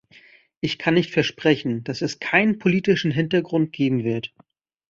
[0.61, 4.33] Ich kann nicht versprechen, dass es keinen politischen Hintergrund geben wird.